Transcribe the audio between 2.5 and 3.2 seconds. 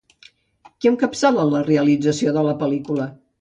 pel·lícula?